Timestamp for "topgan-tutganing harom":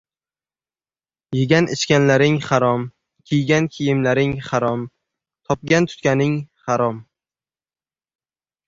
5.51-7.01